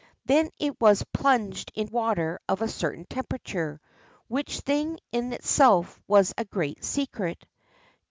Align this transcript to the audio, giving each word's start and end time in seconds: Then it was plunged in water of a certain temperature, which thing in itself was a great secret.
Then 0.25 0.49
it 0.57 0.81
was 0.81 1.05
plunged 1.13 1.71
in 1.75 1.87
water 1.91 2.39
of 2.49 2.63
a 2.63 2.67
certain 2.67 3.05
temperature, 3.05 3.79
which 4.27 4.61
thing 4.61 4.97
in 5.11 5.31
itself 5.31 6.01
was 6.07 6.33
a 6.39 6.45
great 6.45 6.83
secret. 6.83 7.45